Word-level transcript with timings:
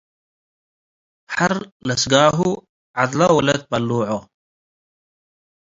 ሐር 1.33 1.53
ለስጋሁ 1.87 2.39
ዐድለ 2.97 3.19
ወለት 3.37 3.61
በልዕዎ። 3.71 4.19